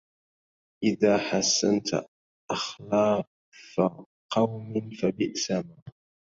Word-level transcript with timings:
إذا 0.83 1.17
حسنت 1.17 2.05
أخلاف 2.51 3.25
قوم 4.31 4.89
فبئسما 4.89 5.77